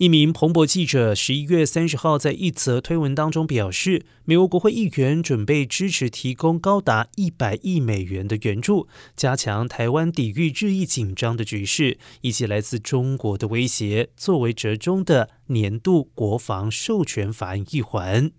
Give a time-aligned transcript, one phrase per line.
[0.00, 18.30] 一名彭博记者十一月三十号在一则推文当中表示，美国国会议员准备支持提供高达一百亿美元的援助，加强台湾抵御日益紧张的局势，以及来自中国的威胁，作为折中的年度国防授权法案一环。